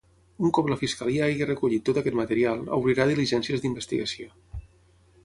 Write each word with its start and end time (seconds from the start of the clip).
Un 0.47 0.53
cop 0.57 0.69
la 0.71 0.77
fiscalia 0.83 1.23
hagi 1.27 1.47
recollit 1.49 1.85
tot 1.89 1.99
aquest 2.03 2.17
material, 2.21 2.63
obrirà 2.79 3.07
diligències 3.11 3.63
d’investigació. 3.67 4.31